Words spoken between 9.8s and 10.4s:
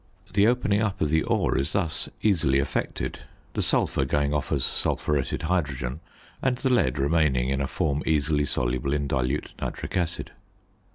acid.